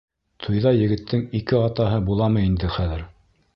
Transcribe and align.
Туйҙа 0.45 0.71
егеттең 0.75 1.21
ике 1.41 1.61
атаһы 1.67 2.01
буламы 2.09 2.49
инде 2.49 2.73
хәҙер? 2.79 3.05